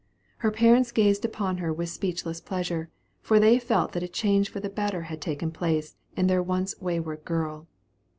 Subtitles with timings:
[0.37, 2.89] Her parents gazed upon her with speechless pleasure,
[3.21, 6.73] for they felt that a change for the better had taken place in their once
[6.81, 7.67] wayward girl.